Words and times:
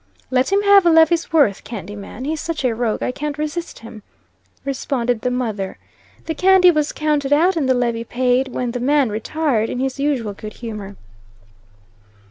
"Let 0.31 0.51
him 0.51 0.63
have 0.63 0.83
a 0.87 0.89
levy's 0.89 1.31
worth, 1.31 1.63
candy 1.63 1.95
man. 1.95 2.25
He's 2.25 2.41
such 2.41 2.65
a 2.65 2.73
rogue 2.73 3.03
I 3.03 3.11
can't 3.11 3.37
resist 3.37 3.81
him," 3.85 4.01
responded 4.65 5.21
the 5.21 5.29
mother. 5.29 5.77
The 6.25 6.33
candy 6.33 6.71
was 6.71 6.91
counted 6.91 7.31
out, 7.31 7.55
and 7.55 7.69
the 7.69 7.75
levy 7.75 8.03
paid, 8.03 8.47
when 8.47 8.71
the 8.71 8.79
man 8.79 9.11
retired 9.11 9.69
in 9.69 9.77
his 9.79 9.99
usual 9.99 10.33
good 10.33 10.53
humor. 10.53 10.95